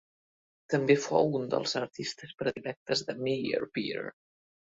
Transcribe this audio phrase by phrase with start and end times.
[0.73, 4.09] També fou un dels artistes predilectes de Meyerbeer.